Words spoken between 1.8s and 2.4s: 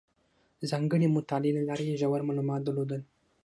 یې ژور